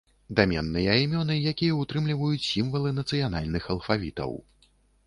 [0.37, 4.31] Даменныя імёны, якія ўтрымліваюць сімвалы нацыянальных алфавітаў.